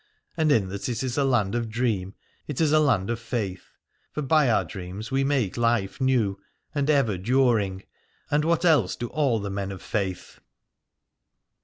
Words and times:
And 0.35 0.51
in 0.51 0.69
that 0.69 0.89
it 0.89 1.03
is 1.03 1.15
a 1.15 1.23
land 1.23 1.53
of 1.53 1.69
dream 1.69 2.15
it 2.47 2.59
is 2.59 2.71
a 2.71 2.79
land 2.79 3.11
of 3.11 3.19
faith: 3.19 3.73
for 4.11 4.23
by 4.23 4.49
our 4.49 4.65
dreams 4.65 5.11
we 5.11 5.23
make 5.23 5.57
life 5.57 6.01
new 6.01 6.39
and 6.73 6.89
ever 6.89 7.19
during, 7.19 7.83
and 8.31 8.43
what 8.43 8.65
else 8.65 8.95
do 8.95 9.09
all 9.09 9.39
the 9.39 9.51
men 9.51 9.71
of 9.71 9.79
faith 9.83 10.39